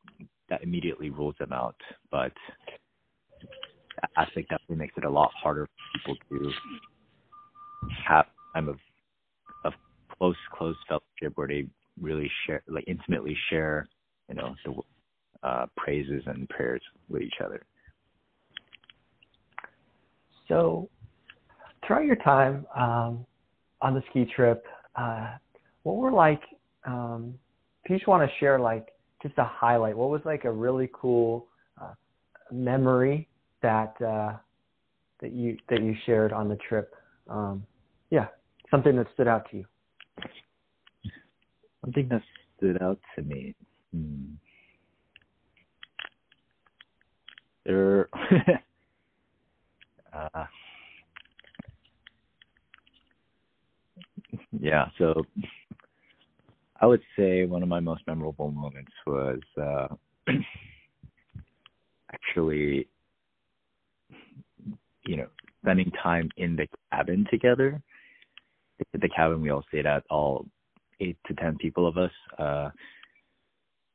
that 0.49 0.63
immediately 0.63 1.09
rules 1.09 1.35
them 1.39 1.51
out, 1.51 1.75
but 2.11 2.31
I 4.15 4.25
think 4.33 4.47
definitely 4.49 4.75
makes 4.75 4.93
it 4.97 5.03
a 5.03 5.09
lot 5.09 5.31
harder 5.41 5.65
for 5.65 6.15
people 6.15 6.15
to 6.29 6.51
have 8.07 8.25
time 8.53 8.69
of 8.69 8.75
of 8.75 8.79
close, 10.17 10.35
close 10.51 10.75
fellowship 10.87 11.35
where 11.35 11.47
they 11.47 11.65
really 11.99 12.29
share, 12.45 12.61
like 12.67 12.83
intimately 12.87 13.37
share, 13.49 13.87
you 14.29 14.35
know, 14.35 14.55
the 14.65 15.47
uh, 15.47 15.65
praises 15.77 16.23
and 16.25 16.49
prayers 16.49 16.81
with 17.09 17.21
each 17.21 17.35
other. 17.43 17.61
So, 20.47 20.89
throughout 21.85 22.05
your 22.05 22.15
time 22.17 22.65
um, 22.75 23.25
on 23.81 23.93
the 23.93 24.03
ski 24.09 24.25
trip, 24.35 24.65
uh, 24.95 25.35
what 25.83 25.97
were 25.97 26.11
like? 26.11 26.41
Um, 26.85 27.35
if 27.83 27.91
you 27.91 27.97
just 27.97 28.07
want 28.07 28.27
to 28.27 28.37
share, 28.39 28.59
like, 28.59 28.89
just 29.21 29.37
a 29.37 29.43
highlight, 29.43 29.95
what 29.97 30.09
was 30.09 30.21
like 30.25 30.45
a 30.45 30.51
really 30.51 30.89
cool 30.93 31.47
uh, 31.81 31.93
memory 32.51 33.27
that 33.61 33.95
uh, 34.01 34.33
that 35.21 35.31
you 35.31 35.57
that 35.69 35.81
you 35.81 35.95
shared 36.05 36.31
on 36.31 36.47
the 36.49 36.57
trip? 36.67 36.93
Um, 37.27 37.65
yeah, 38.11 38.27
something 38.69 38.95
that 38.97 39.07
stood 39.13 39.27
out 39.27 39.49
to 39.51 39.57
you. 39.57 39.65
Something 41.81 42.09
that 42.09 42.21
stood 42.57 42.81
out 42.81 42.99
to 43.15 43.21
me. 43.21 43.55
Hmm. 43.93 44.33
There. 47.65 48.09
uh, 50.13 50.45
yeah, 54.59 54.85
so 54.97 55.23
I 56.81 56.85
would 56.85 57.01
say 57.17 57.45
one 57.45 57.63
of 57.63 57.69
my 57.69 57.79
most 57.79 58.03
memorable 58.05 58.51
moments 58.51 58.91
was 59.07 59.39
uh, 59.61 59.87
actually, 62.13 62.87
you 65.05 65.17
know, 65.17 65.27
spending 65.61 65.91
time 66.03 66.29
in 66.37 66.55
the 66.55 66.67
cabin 66.91 67.25
together. 67.31 67.81
The 68.93 69.09
cabin 69.09 69.41
we 69.41 69.49
all 69.49 69.63
stayed 69.69 69.85
at, 69.85 70.03
all 70.09 70.45
eight 70.99 71.17
to 71.27 71.33
ten 71.35 71.57
people 71.57 71.87
of 71.87 71.97
us. 71.97 72.11
Uh, 72.37 72.69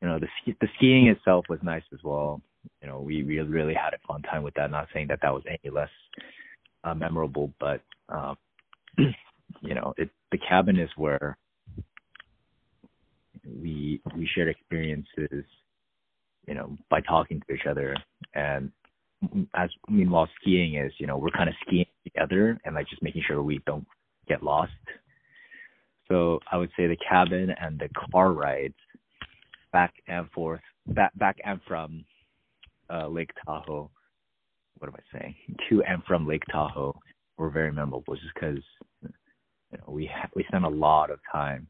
you 0.01 0.09
know, 0.09 0.19
the 0.19 0.29
the 0.61 0.69
skiing 0.77 1.09
itself 1.09 1.45
was 1.49 1.59
nice 1.63 1.83
as 1.93 2.01
well. 2.03 2.41
You 2.83 2.89
know, 2.89 3.01
we 3.01 3.23
really 3.23 3.49
really 3.49 3.75
had 3.75 3.95
a 3.95 4.07
fun 4.07 4.23
time 4.23 4.43
with 4.43 4.55
that. 4.55 4.71
Not 4.71 4.89
saying 4.93 5.09
that 5.09 5.21
that 5.23 5.33
was 5.33 5.43
any 5.47 5.73
less 5.73 5.91
uh, 6.85 6.95
memorable, 6.95 7.53
but 7.61 7.83
um, 8.09 8.37
you 8.99 9.75
know, 9.75 9.95
it 9.97 10.11
the 10.33 10.39
cabin 10.39 10.79
is 10.79 10.91
where 10.97 11.37
we 13.45 14.01
we 14.17 14.29
shared 14.35 14.49
experiences, 14.49 15.45
you 16.47 16.55
know, 16.55 16.77
by 16.89 17.01
talking 17.03 17.43
to 17.47 17.55
each 17.55 17.67
other 17.69 17.95
and 18.35 18.71
as 19.55 19.69
meanwhile 19.89 20.29
skiing 20.41 20.77
is, 20.77 20.93
you 20.99 21.07
know, 21.07 21.19
we're 21.19 21.31
kind 21.31 21.49
of 21.49 21.55
skiing 21.67 21.87
together 22.05 22.59
and 22.65 22.75
like 22.75 22.89
just 22.89 23.03
making 23.03 23.23
sure 23.27 23.43
we 23.43 23.61
don't 23.67 23.87
get 24.31 24.43
lost. 24.43 24.73
So 26.09 26.41
I 26.51 26.57
would 26.57 26.71
say 26.77 26.87
the 26.87 26.97
cabin 27.09 27.55
and 27.61 27.79
the 27.79 27.89
car 28.11 28.33
rides 28.33 28.75
back 29.73 29.95
and 30.09 30.31
forth, 30.31 30.61
back 30.89 31.17
back 31.19 31.37
and 31.45 31.61
from 31.67 32.05
uh, 32.93 33.09
Lake 33.09 33.31
Tahoe. 33.45 33.91
What 34.79 34.89
am 34.89 34.95
I 34.97 35.19
saying? 35.19 35.35
To 35.69 35.83
and 35.83 36.03
from 36.05 36.27
Lake 36.27 36.43
Tahoe 36.51 36.99
were 37.37 37.51
very 37.51 37.73
memorable, 37.73 38.15
just 38.15 38.35
because 38.35 38.63
you 39.03 39.79
know 39.79 39.93
we 39.93 40.11
ha- 40.13 40.31
we 40.35 40.45
spent 40.49 40.65
a 40.65 40.69
lot 40.69 41.11
of 41.11 41.19
time 41.31 41.67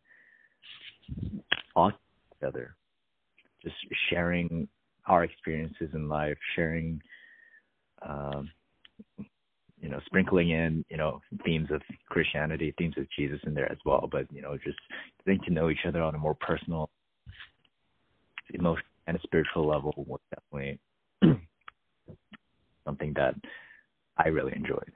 talking 1.75 1.99
together, 2.35 2.77
just 3.63 3.77
sharing 4.09 4.69
our 5.07 5.25
experiences 5.25 5.91
in 5.95 6.09
life, 6.09 6.39
sharing, 6.55 7.01
um, 8.07 8.51
you 9.81 9.89
know, 9.89 10.01
sprinkling 10.07 10.51
in, 10.51 10.85
you 10.91 10.97
know, 10.97 11.21
themes 11.45 11.69
of 11.71 11.81
Christianity, 12.09 12.75
themes 12.77 12.95
of 12.99 13.07
Jesus 13.17 13.41
in 13.47 13.55
there 13.55 13.71
as 13.71 13.79
well. 13.85 14.09
But 14.11 14.27
you 14.33 14.43
know, 14.43 14.57
just 14.63 14.79
getting 15.25 15.43
to 15.45 15.53
know 15.53 15.71
each 15.71 15.87
other 15.87 16.03
on 16.03 16.15
a 16.15 16.19
more 16.19 16.35
personal, 16.35 16.91
emotional, 18.53 18.83
and 19.07 19.17
a 19.17 19.21
spiritual 19.23 19.67
level 19.67 19.93
was 19.97 20.21
definitely 20.35 20.79
something 22.85 23.13
that 23.15 23.35
I 24.17 24.29
really 24.29 24.53
enjoyed. 24.55 24.93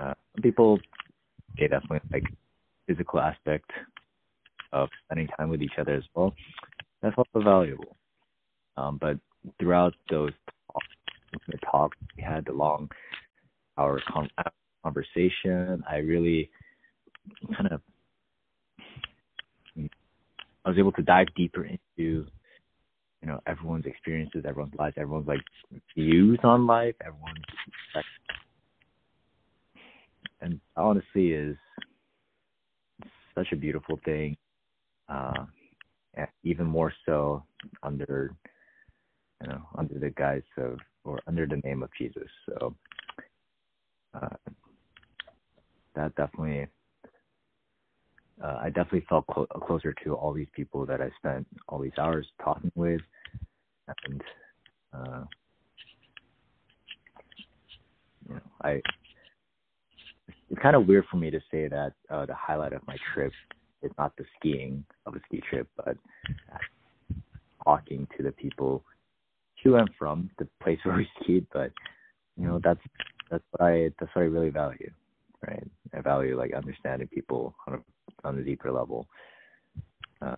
Uh, 0.00 0.14
people, 0.42 0.78
they 1.58 1.66
definitely 1.66 2.00
like 2.12 2.24
physical 2.86 3.20
aspect 3.20 3.70
of 4.72 4.88
spending 5.04 5.26
time 5.36 5.48
with 5.48 5.62
each 5.62 5.78
other 5.78 5.94
as 5.94 6.04
well. 6.14 6.34
That's 7.02 7.16
also 7.16 7.42
valuable. 7.42 7.96
Um, 8.76 8.98
but 9.00 9.18
throughout 9.58 9.94
those 10.10 10.32
talks, 10.72 10.86
the 11.48 11.58
talks 11.58 11.98
we 12.16 12.22
had, 12.22 12.44
the 12.44 12.52
long 12.52 12.88
hour 13.80 14.00
conversation, 14.82 15.82
I 15.88 15.96
really 15.96 16.50
kind 17.56 17.72
of 17.72 17.80
I 20.64 20.68
was 20.68 20.78
able 20.78 20.92
to 20.92 21.02
dive 21.02 21.28
deeper 21.36 21.64
into 21.64 21.78
you 21.96 22.26
know 23.26 23.40
everyone's 23.46 23.86
experiences, 23.86 24.44
everyone's 24.46 24.74
lives, 24.78 24.94
everyone's 24.98 25.28
like 25.28 25.40
views 25.96 26.38
on 26.42 26.66
life, 26.66 26.94
everyone's 27.04 27.44
like, 27.94 28.04
and 30.40 30.60
honestly 30.76 31.32
is 31.32 31.56
such 33.34 33.52
a 33.52 33.56
beautiful 33.56 33.98
thing 34.04 34.36
uh, 35.08 35.44
even 36.44 36.66
more 36.66 36.92
so 37.06 37.42
under 37.82 38.34
you 39.42 39.48
know 39.48 39.62
under 39.76 39.98
the 39.98 40.10
guise 40.10 40.42
of 40.58 40.78
or 41.04 41.20
under 41.26 41.46
the 41.46 41.60
name 41.64 41.82
of 41.82 41.90
Jesus. 41.96 42.28
So 42.46 42.74
uh, 44.14 44.28
that 45.94 46.14
definitely 46.16 46.66
uh, 48.42 48.58
I 48.62 48.68
definitely 48.68 49.04
felt 49.08 49.26
clo- 49.26 49.46
closer 49.46 49.94
to 50.04 50.14
all 50.14 50.32
these 50.32 50.48
people 50.54 50.86
that 50.86 51.00
I 51.00 51.10
spent 51.18 51.46
all 51.68 51.78
these 51.78 51.92
hours 51.98 52.26
talking 52.42 52.72
with, 52.74 53.00
and 54.06 54.22
uh, 54.94 55.24
you 58.28 58.34
know 58.34 58.40
I 58.62 58.80
it's 60.50 60.60
kind 60.60 60.76
of 60.76 60.86
weird 60.86 61.04
for 61.10 61.16
me 61.16 61.30
to 61.30 61.40
say 61.50 61.68
that 61.68 61.92
uh, 62.10 62.26
the 62.26 62.34
highlight 62.34 62.72
of 62.72 62.86
my 62.86 62.96
trip 63.14 63.32
is 63.82 63.90
not 63.98 64.16
the 64.16 64.24
skiing 64.38 64.84
of 65.06 65.14
a 65.14 65.20
ski 65.26 65.42
trip, 65.48 65.68
but 65.76 65.96
talking 67.64 68.06
to 68.16 68.22
the 68.22 68.32
people 68.32 68.82
to 69.62 69.76
and 69.76 69.90
from 69.98 70.30
the 70.38 70.48
place 70.62 70.78
where 70.84 70.96
we 70.96 71.08
skied. 71.22 71.46
But 71.52 71.72
you 72.36 72.46
know, 72.46 72.60
that's 72.62 72.80
that's 73.30 73.44
what 73.52 73.66
I 73.66 73.90
that's 73.98 74.14
what 74.14 74.22
I 74.22 74.26
really 74.26 74.50
value, 74.50 74.90
right? 75.46 75.66
I 75.94 76.00
value 76.00 76.36
like 76.36 76.52
understanding 76.54 77.08
people 77.08 77.54
on 77.66 77.74
a 77.74 78.26
on 78.26 78.38
a 78.38 78.42
deeper 78.42 78.70
level. 78.70 79.06
Uh, 80.20 80.36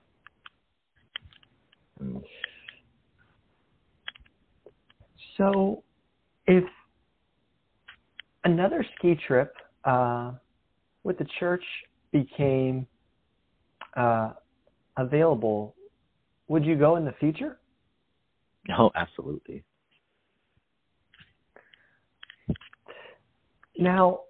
so, 5.37 5.83
if 6.47 6.65
another 8.45 8.85
ski 8.97 9.19
trip 9.27 9.55
uh, 9.85 10.33
with 11.05 11.19
the 11.19 11.27
church 11.39 11.65
became 12.13 12.87
uh, 13.97 14.33
available, 14.97 15.75
would 16.49 16.65
you 16.65 16.77
go 16.77 16.97
in 16.97 17.05
the 17.05 17.15
future? 17.19 17.59
Oh, 18.79 18.91
absolutely. 18.95 19.65
Now, 23.79 24.21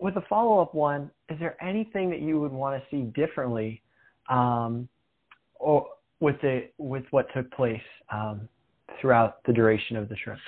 with 0.00 0.16
a 0.16 0.22
follow 0.28 0.60
up 0.60 0.74
one, 0.74 1.10
is 1.28 1.38
there 1.38 1.62
anything 1.62 2.10
that 2.10 2.20
you 2.20 2.40
would 2.40 2.52
want 2.52 2.80
to 2.80 2.88
see 2.90 3.02
differently 3.18 3.82
um, 4.28 4.88
or 5.54 5.86
with 6.20 6.36
the 6.42 6.68
with 6.78 7.04
what 7.10 7.26
took 7.34 7.50
place 7.52 7.80
um, 8.12 8.48
throughout 9.00 9.42
the 9.44 9.52
duration 9.52 9.96
of 9.96 10.08
the 10.08 10.16
trip? 10.16 10.38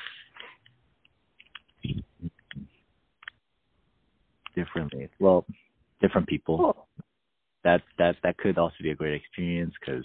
Differently. 4.54 5.08
Well, 5.18 5.46
different 6.00 6.26
people 6.26 6.86
that 7.64 7.82
that 7.98 8.16
that 8.22 8.36
could 8.38 8.58
also 8.58 8.76
be 8.82 8.90
a 8.90 8.94
great 8.94 9.14
experience 9.14 9.74
because 9.80 10.04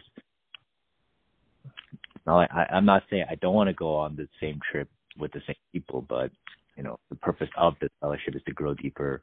I, 2.25 2.65
I'm 2.71 2.85
not 2.85 3.03
saying 3.09 3.25
I 3.29 3.35
don't 3.35 3.53
want 3.53 3.67
to 3.67 3.73
go 3.73 3.95
on 3.95 4.15
the 4.15 4.27
same 4.39 4.59
trip 4.71 4.89
with 5.17 5.31
the 5.33 5.41
same 5.45 5.55
people, 5.71 6.05
but 6.07 6.31
you 6.77 6.83
know 6.83 6.99
the 7.09 7.15
purpose 7.17 7.49
of 7.57 7.75
this 7.81 7.89
fellowship 8.01 8.35
is 8.35 8.41
to 8.47 8.53
grow 8.53 8.73
deeper 8.73 9.21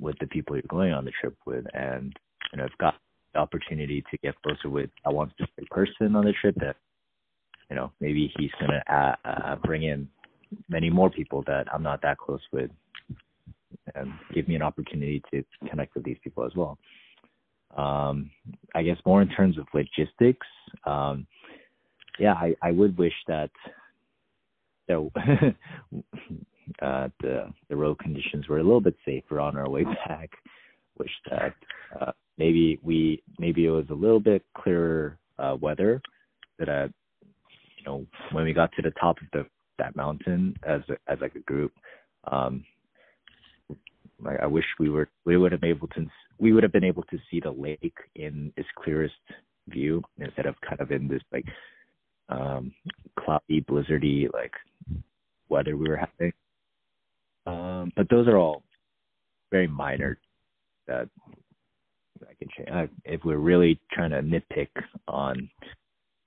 with 0.00 0.16
the 0.20 0.26
people 0.26 0.56
you're 0.56 0.62
going 0.68 0.92
on 0.92 1.04
the 1.04 1.12
trip 1.20 1.36
with, 1.46 1.64
and 1.74 2.14
you 2.52 2.58
know 2.58 2.64
I've 2.64 2.78
got 2.78 2.94
the 3.32 3.40
opportunity 3.40 4.02
to 4.10 4.18
get 4.18 4.34
closer 4.42 4.68
with 4.68 4.90
a 5.04 5.12
one 5.12 5.30
specific 5.30 5.68
person 5.70 6.16
on 6.16 6.24
the 6.24 6.32
trip 6.40 6.54
that 6.56 6.76
you 7.70 7.76
know 7.76 7.92
maybe 8.00 8.32
he's 8.38 8.50
gonna 8.60 8.82
uh, 8.90 9.14
uh, 9.28 9.56
bring 9.56 9.82
in 9.82 10.08
many 10.68 10.90
more 10.90 11.10
people 11.10 11.42
that 11.46 11.66
I'm 11.72 11.82
not 11.82 12.02
that 12.02 12.18
close 12.18 12.42
with 12.52 12.70
and 13.94 14.12
give 14.32 14.48
me 14.48 14.54
an 14.54 14.62
opportunity 14.62 15.22
to 15.32 15.44
connect 15.68 15.94
with 15.94 16.04
these 16.04 16.16
people 16.22 16.44
as 16.44 16.52
well. 16.54 16.78
Um, 17.76 18.30
I 18.74 18.82
guess 18.82 18.96
more 19.04 19.20
in 19.20 19.28
terms 19.28 19.58
of 19.58 19.66
logistics, 19.74 20.46
um, 20.86 21.26
yeah, 22.18 22.34
I, 22.34 22.54
I 22.62 22.70
would 22.70 22.96
wish 22.96 23.12
that 23.26 23.50
so 24.88 25.10
uh, 26.82 27.08
the 27.20 27.52
the 27.68 27.76
road 27.76 27.98
conditions 27.98 28.48
were 28.48 28.58
a 28.58 28.62
little 28.62 28.80
bit 28.80 28.96
safer 29.04 29.40
on 29.40 29.56
our 29.56 29.68
way 29.68 29.84
back. 30.08 30.30
Wish 30.98 31.10
that 31.30 31.54
uh, 32.00 32.12
maybe 32.38 32.78
we 32.82 33.22
maybe 33.38 33.66
it 33.66 33.70
was 33.70 33.86
a 33.90 33.94
little 33.94 34.20
bit 34.20 34.42
clearer 34.56 35.18
uh, 35.38 35.56
weather 35.60 36.00
that 36.58 36.68
uh, 36.68 36.88
you 37.78 37.84
know 37.84 38.06
when 38.32 38.44
we 38.44 38.52
got 38.52 38.70
to 38.72 38.82
the 38.82 38.92
top 38.92 39.16
of 39.18 39.26
the 39.32 39.46
that 39.78 39.96
mountain 39.96 40.54
as 40.66 40.80
a, 40.88 41.12
as 41.12 41.18
like 41.20 41.34
a 41.34 41.40
group. 41.40 41.72
Um, 42.30 42.64
like 44.22 44.40
I 44.40 44.46
wish 44.46 44.64
we 44.78 44.88
were 44.88 45.08
we 45.24 45.36
would 45.36 45.52
have 45.52 45.60
been 45.60 45.70
able 45.70 45.88
to 45.88 46.06
we 46.38 46.52
would 46.52 46.62
have 46.62 46.72
been 46.72 46.84
able 46.84 47.02
to 47.04 47.18
see 47.30 47.40
the 47.40 47.50
lake 47.50 47.96
in 48.14 48.52
its 48.56 48.68
clearest 48.76 49.14
view 49.68 50.02
instead 50.18 50.46
of 50.46 50.54
kind 50.60 50.80
of 50.80 50.90
in 50.90 51.08
this 51.08 51.22
like 51.32 51.46
um 52.28 52.72
cloudy 53.18 53.60
blizzardy 53.62 54.32
like 54.32 54.52
weather 55.48 55.76
we 55.76 55.88
were 55.88 55.96
having 55.96 56.32
um 57.46 57.92
but 57.96 58.08
those 58.08 58.26
are 58.28 58.36
all 58.36 58.62
very 59.50 59.66
minor 59.66 60.18
that 60.86 61.08
I 62.22 62.34
can 62.38 62.48
change 62.56 62.68
I, 62.70 62.88
if 63.04 63.20
we're 63.24 63.38
really 63.38 63.80
trying 63.92 64.10
to 64.10 64.22
nitpick 64.22 64.68
on 65.08 65.48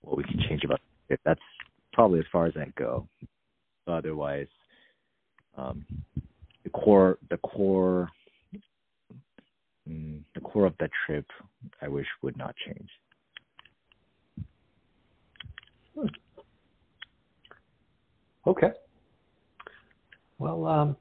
what 0.01 0.17
we 0.17 0.24
can 0.24 0.39
change 0.47 0.63
about 0.63 0.79
it 1.09 1.19
that's 1.25 1.41
probably 1.93 2.19
as 2.19 2.25
far 2.31 2.45
as 2.45 2.53
I 2.55 2.71
go 2.77 3.07
otherwise 3.88 4.47
um 5.57 5.86
the 6.63 6.69
core 6.69 7.17
the 7.29 7.38
core 7.38 8.09
mm, 9.89 10.21
the 10.36 10.41
core 10.41 10.65
of 10.65 10.74
that 10.79 10.91
trip 11.05 11.25
I 11.81 11.88
wish 11.88 12.07
would 12.21 12.38
not 12.38 12.55
change. 12.65 12.89
Okay. 18.45 18.71
Well, 20.39 20.65
um, 20.65 20.97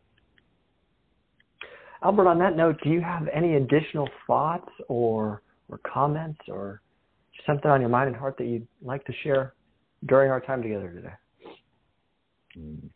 Albert, 2.06 2.28
on 2.28 2.38
that 2.38 2.56
note, 2.56 2.78
do 2.84 2.90
you 2.90 3.00
have 3.00 3.26
any 3.34 3.56
additional 3.56 4.08
thoughts 4.28 4.70
or 4.86 5.42
or 5.68 5.78
comments 5.78 6.38
or 6.46 6.80
something 7.44 7.68
on 7.68 7.80
your 7.80 7.90
mind 7.90 8.06
and 8.06 8.16
heart 8.16 8.36
that 8.38 8.44
you'd 8.44 8.68
like 8.80 9.04
to 9.06 9.12
share 9.25 9.54
during 10.04 10.30
our 10.30 10.40
time 10.40 10.62
together 10.62 10.88
today? 10.92 11.14
Mm. 12.56 12.88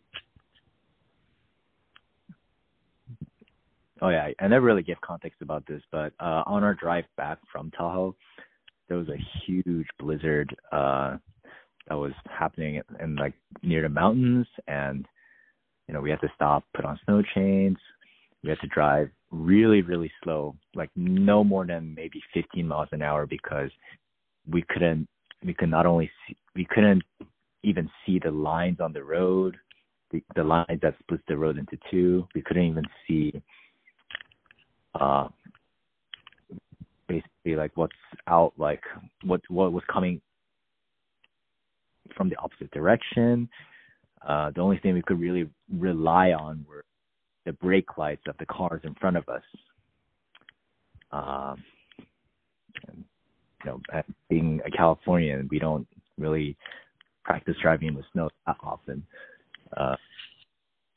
Oh 4.01 4.11
yeah, 4.11 4.29
I 4.39 4.47
never 4.47 4.65
really 4.65 4.85
give 4.85 5.01
context 5.01 5.43
about 5.43 5.67
this, 5.67 5.83
but 5.91 6.13
uh, 6.21 6.45
on 6.47 6.63
our 6.63 6.75
drive 6.75 7.07
back 7.17 7.39
from 7.51 7.73
Tahoe, 7.73 8.15
there 8.89 8.97
was 8.97 9.09
a 9.09 9.19
huge 9.45 9.89
blizzard 9.99 10.55
uh, 10.71 11.17
that 11.89 11.97
was 11.97 12.13
happening 12.27 12.81
in 13.01 13.17
like 13.17 13.35
near 13.65 13.83
the 13.83 13.89
mountains, 13.89 14.47
and 14.69 15.05
you 15.89 15.95
know 15.95 16.01
we 16.01 16.11
had 16.11 16.21
to 16.21 16.31
stop, 16.37 16.63
put 16.77 16.85
on 16.85 16.97
snow 17.07 17.25
chains. 17.35 17.77
We 18.43 18.51
had 18.51 18.61
to 18.61 18.67
drive 18.69 19.11
really, 19.31 19.83
really 19.83 20.11
slow, 20.23 20.57
like 20.75 20.91
no 20.97 21.45
more 21.45 21.67
than 21.67 21.95
maybe 21.95 22.23
15 22.35 22.67
miles 22.67 22.89
an 22.93 23.03
hour 23.03 23.27
because 23.27 23.71
we 24.51 24.65
couldn't, 24.69 25.07
we 25.45 25.55
could 25.55 25.71
not 25.71 25.87
only 25.87 26.11
see, 26.27 26.37
we 26.57 26.67
couldn't 26.71 27.03
even 27.63 27.89
see 28.05 28.19
the 28.19 28.31
lines 28.31 28.81
on 28.81 28.93
the 28.93 29.05
road, 29.05 29.57
the, 30.11 30.23
the 30.35 30.43
lines 30.43 30.81
that 30.83 30.95
split 31.01 31.21
the 31.29 31.37
road 31.37 31.59
into 31.59 31.79
two. 31.91 32.27
We 32.35 32.43
couldn't 32.43 32.65
even 32.65 32.85
see 33.07 33.41
uh, 34.99 35.29
basically 37.07 37.57
like 37.57 37.73
what's 37.75 37.93
out, 38.27 38.53
like 38.57 38.83
what 39.25 39.41
what 39.49 39.73
was 39.73 39.85
coming 39.93 40.21
from 42.17 42.29
the 42.29 42.37
opposite 42.37 42.71
direction. 42.73 43.49
Uh, 44.27 44.51
the 44.55 44.61
only 44.61 44.79
thing 44.79 44.95
we 44.95 45.03
could 45.03 45.21
really 45.21 45.49
rely 45.73 46.33
on 46.33 46.65
were 46.69 46.85
the 47.47 47.53
brake 47.53 47.97
lights 47.97 48.23
of 48.29 48.37
the 48.39 48.47
cars 48.47 48.81
in 48.85 48.95
front 48.95 49.17
of 49.17 49.29
us. 49.29 49.43
Um, 51.13 51.65
you 53.65 53.71
know, 53.71 53.81
being 54.29 54.61
a 54.65 54.71
Californian, 54.71 55.49
we 55.51 55.59
don't 55.59 55.87
really 56.19 56.57
practice 57.25 57.57
driving 57.63 57.89
in 57.89 57.95
the 57.95 58.05
snow 58.13 58.31
that 58.47 58.57
often. 58.63 59.05
Uh, 59.77 59.97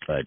but 0.07 0.25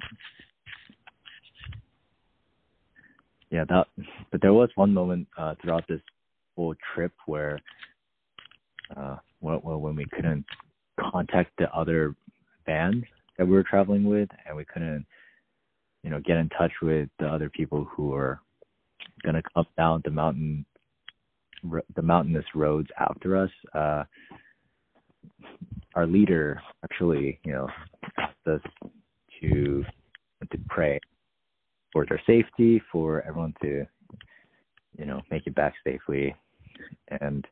yeah, 3.51 3.65
that. 3.69 3.87
But 4.31 4.43
there 4.43 4.53
was 4.53 4.71
one 4.75 4.93
moment 4.93 5.29
uh, 5.39 5.55
throughout 5.63 5.85
this 5.89 6.01
whole 6.57 6.75
trip 6.95 7.13
where, 7.27 7.61
uh, 8.97 9.17
when, 9.41 9.57
when 9.57 9.97
we 9.97 10.07
couldn't 10.07 10.45
contact 10.99 11.53
the 11.59 11.73
other 11.75 12.15
band 12.67 13.05
that 13.39 13.47
we 13.47 13.53
were 13.53 13.63
traveling 13.63 14.05
with, 14.05 14.29
and 14.47 14.57
we 14.57 14.65
couldn't, 14.65 15.07
you 16.07 16.13
know, 16.13 16.21
get 16.21 16.37
in 16.37 16.49
touch 16.51 16.71
with 16.81 17.09
the 17.19 17.27
other 17.27 17.51
people 17.51 17.85
who 17.85 18.15
are 18.15 18.41
gonna 19.25 19.43
come 19.53 19.67
down 19.77 20.01
the 20.05 20.11
mountain, 20.11 20.65
the 21.97 22.03
mountainous 22.03 22.45
roads 22.55 22.89
after 22.97 23.37
us. 23.37 23.51
Uh, 23.75 24.05
our 25.97 26.07
leader 26.07 26.63
actually, 26.85 27.41
you 27.45 27.51
know, 27.51 27.69
asked 28.19 28.47
us 28.47 28.61
to 29.41 29.85
to 30.53 30.59
pray 30.69 31.01
for 31.93 32.07
their 32.07 32.23
safety, 32.25 32.81
for 32.93 33.23
everyone 33.23 33.55
to, 33.63 33.85
you 34.97 35.07
know, 35.07 35.21
make 35.29 35.49
it 35.49 35.57
back 35.57 35.75
safely. 35.83 36.37
And 37.21 37.45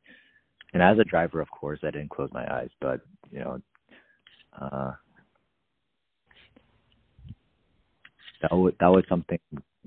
and 0.75 0.81
as 0.81 1.01
a 1.01 1.05
driver, 1.05 1.41
of 1.41 1.51
course, 1.51 1.81
I 1.83 1.91
didn't 1.91 2.11
close 2.11 2.31
my 2.33 2.47
eyes, 2.55 2.71
but 2.81 3.01
you 3.33 3.41
know, 3.41 3.61
uh, 4.61 4.93
that 8.51 8.55
was 8.55 8.75
that 8.79 8.89
was 8.89 9.05
something 9.09 9.39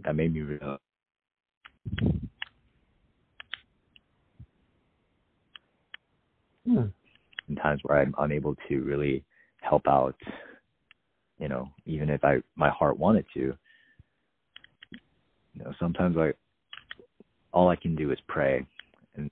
that 0.04 0.16
made 0.16 0.34
me 0.34 0.42
realize. 0.42 0.80
Hmm. 6.66 6.88
In 7.50 7.56
times 7.56 7.82
where 7.84 8.00
I'm 8.00 8.16
unable 8.18 8.56
to 8.68 8.80
really 8.82 9.24
help 9.62 9.88
out, 9.88 10.16
you 11.40 11.48
know, 11.48 11.70
even 11.86 12.10
if 12.10 12.24
I 12.24 12.38
my 12.56 12.70
heart 12.70 12.98
wanted 12.98 13.26
to, 13.36 13.40
you 15.54 15.64
know, 15.64 15.74
sometimes 15.80 16.18
I 16.18 16.34
all 17.54 17.70
I 17.70 17.76
can 17.76 17.96
do 17.96 18.12
is 18.12 18.20
pray 18.28 18.66
and 19.16 19.30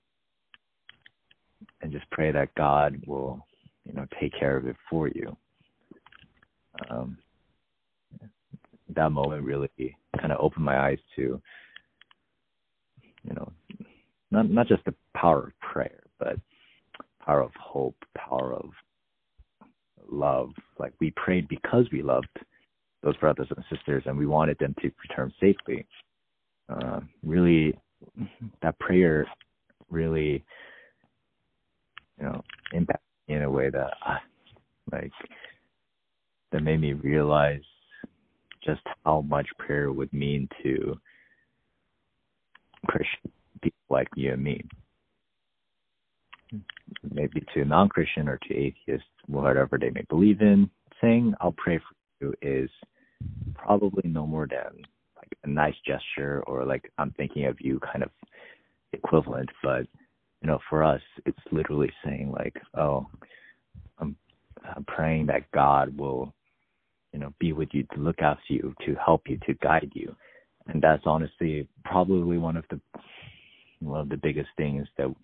and 1.82 1.90
just 1.90 2.08
pray 2.10 2.30
that 2.30 2.54
God 2.54 3.02
will, 3.06 3.44
you 3.84 3.92
know, 3.92 4.06
take 4.20 4.32
care 4.38 4.56
of 4.56 4.66
it 4.66 4.76
for 4.88 5.08
you. 5.08 5.36
Um, 6.90 7.18
that 8.96 9.12
moment 9.12 9.44
really 9.44 9.70
kind 10.20 10.32
of 10.32 10.38
opened 10.40 10.64
my 10.64 10.88
eyes 10.88 10.98
to, 11.16 11.40
you 13.22 13.34
know, 13.34 13.52
not 14.30 14.50
not 14.50 14.66
just 14.66 14.84
the 14.84 14.94
power 15.14 15.48
of 15.48 15.60
prayer, 15.60 16.02
but 16.18 16.38
power 17.24 17.40
of 17.40 17.52
hope, 17.58 17.96
power 18.16 18.54
of 18.54 18.70
love. 20.10 20.50
Like 20.78 20.92
we 21.00 21.12
prayed 21.12 21.48
because 21.48 21.86
we 21.92 22.02
loved 22.02 22.28
those 23.02 23.16
brothers 23.18 23.48
and 23.54 23.64
sisters, 23.70 24.02
and 24.06 24.16
we 24.16 24.26
wanted 24.26 24.58
them 24.58 24.74
to 24.80 24.90
return 25.08 25.32
safely 25.40 25.86
uh, 26.68 27.00
really 27.24 27.78
that 28.62 28.78
prayer 28.78 29.26
really 29.90 30.44
you 32.18 32.24
know 32.24 32.42
impacted 32.72 33.00
in 33.28 33.42
a 33.42 33.50
way 33.50 33.70
that 33.70 33.90
uh, 34.06 34.16
like 34.92 35.12
that 36.52 36.62
made 36.62 36.80
me 36.80 36.92
realize 36.92 37.60
just 38.66 38.82
how 39.04 39.22
much 39.22 39.46
prayer 39.58 39.92
would 39.92 40.12
mean 40.12 40.48
to 40.62 40.98
Christian 42.86 43.32
people 43.62 43.78
like 43.88 44.08
you 44.16 44.32
and 44.32 44.42
me. 44.42 44.62
Maybe 47.10 47.44
to 47.54 47.62
a 47.62 47.64
non 47.64 47.88
Christian 47.88 48.28
or 48.28 48.38
to 48.48 48.54
atheists, 48.54 49.08
whatever 49.26 49.78
they 49.78 49.90
may 49.90 50.04
believe 50.08 50.40
in, 50.40 50.70
saying 51.00 51.34
I'll 51.40 51.52
pray 51.52 51.78
for 51.78 51.94
you 52.20 52.34
is 52.42 52.70
probably 53.54 54.08
no 54.08 54.26
more 54.26 54.46
than 54.46 54.84
like 55.16 55.32
a 55.44 55.48
nice 55.48 55.74
gesture 55.86 56.42
or 56.46 56.64
like 56.64 56.90
I'm 56.98 57.12
thinking 57.12 57.46
of 57.46 57.56
you 57.60 57.80
kind 57.80 58.02
of 58.02 58.10
equivalent, 58.92 59.48
but 59.62 59.86
you 60.42 60.48
know, 60.48 60.58
for 60.68 60.84
us, 60.84 61.00
it's 61.24 61.38
literally 61.50 61.90
saying 62.04 62.30
like, 62.30 62.54
oh, 62.78 63.06
I'm, 63.98 64.16
I'm 64.76 64.84
praying 64.84 65.26
that 65.26 65.50
God 65.52 65.96
will, 65.96 66.34
you 67.12 67.18
know, 67.18 67.32
be 67.38 67.52
with 67.52 67.68
you 67.72 67.84
to 67.94 68.00
look 68.00 68.20
after 68.20 68.52
you, 68.52 68.74
to 68.84 68.94
help 68.94 69.22
you, 69.28 69.38
to 69.46 69.54
guide 69.54 69.90
you, 69.94 70.14
and 70.68 70.82
that's 70.82 71.02
honestly 71.06 71.68
probably 71.84 72.38
one 72.38 72.56
of 72.56 72.64
the 72.70 72.80
one 73.80 74.00
of 74.00 74.08
the 74.08 74.16
biggest 74.16 74.48
things 74.56 74.86
that 74.96 75.14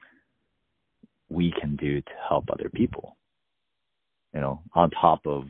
we 1.29 1.53
can 1.61 1.77
do 1.77 2.01
to 2.01 2.11
help 2.29 2.45
other 2.53 2.69
people. 2.69 3.17
You 4.35 4.41
know, 4.41 4.63
on 4.75 4.91
top 4.91 5.27
of 5.27 5.45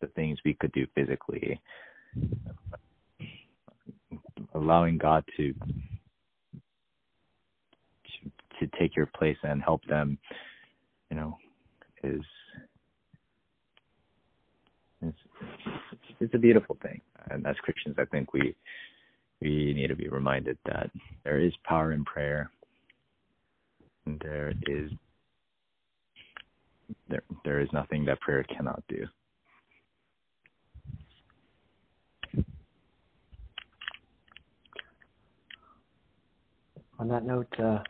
the 0.00 0.08
things 0.08 0.38
we 0.44 0.54
could 0.54 0.72
do 0.72 0.86
physically, 0.94 1.60
allowing 4.54 4.98
God 4.98 5.24
to 5.36 5.52
to 8.04 8.30
to 8.60 8.78
take 8.78 8.96
your 8.96 9.06
place 9.06 9.38
and 9.42 9.62
help 9.62 9.84
them, 9.86 10.18
you 11.10 11.16
know, 11.16 11.36
is 12.02 12.22
it's, 16.20 16.34
a 16.34 16.38
beautiful 16.38 16.76
thing. 16.82 17.00
And 17.30 17.46
as 17.46 17.56
Christians, 17.62 17.96
I 17.98 18.04
think 18.06 18.32
we 18.32 18.54
we 19.40 19.74
need 19.74 19.88
to 19.88 19.96
be 19.96 20.08
reminded 20.08 20.56
that 20.66 20.90
there 21.24 21.40
is 21.40 21.52
power 21.64 21.92
in 21.92 22.04
prayer. 22.04 22.50
There 24.06 24.52
is 24.66 24.90
there 27.08 27.22
there 27.44 27.60
is 27.60 27.68
nothing 27.72 28.04
that 28.06 28.20
prayer 28.20 28.44
cannot 28.44 28.82
do. 28.88 29.06
On 36.98 37.08
that 37.08 37.24
note, 37.24 37.52
uh, 37.58 37.80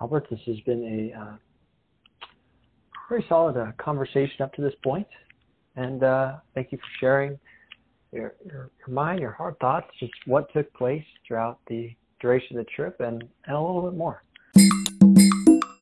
Albert, 0.00 0.26
this 0.30 0.40
has 0.46 0.58
been 0.60 1.12
a 1.12 1.20
uh, 1.20 1.36
very 3.08 3.24
solid 3.28 3.56
uh, 3.56 3.72
conversation 3.78 4.40
up 4.40 4.52
to 4.54 4.62
this 4.62 4.72
point, 4.82 5.06
and 5.78 6.02
uh, 6.02 6.36
thank 6.54 6.72
you 6.72 6.78
for 6.78 6.88
sharing 6.98 7.38
your, 8.12 8.34
your, 8.44 8.70
your 8.78 8.94
mind, 8.94 9.20
your 9.20 9.30
heart 9.30 9.56
thoughts, 9.60 9.86
just 10.00 10.12
what 10.26 10.52
took 10.52 10.72
place 10.74 11.04
throughout 11.26 11.60
the 11.68 11.94
duration 12.20 12.58
of 12.58 12.66
the 12.66 12.70
trip, 12.72 13.00
and, 13.00 13.22
and 13.46 13.56
a 13.56 13.60
little 13.60 13.82
bit 13.82 13.96
more. 13.96 14.22